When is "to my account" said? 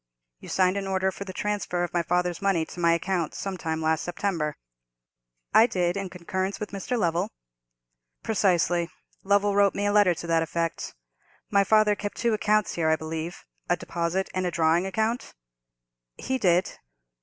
2.65-3.35